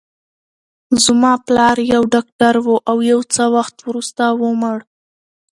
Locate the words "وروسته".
3.87-4.23